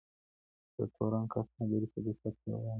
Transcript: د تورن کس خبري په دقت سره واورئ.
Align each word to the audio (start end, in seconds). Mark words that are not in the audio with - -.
د 0.75 0.77
تورن 0.93 1.23
کس 1.31 1.47
خبري 1.55 1.87
په 1.93 1.99
دقت 2.05 2.33
سره 2.41 2.55
واورئ. 2.59 2.69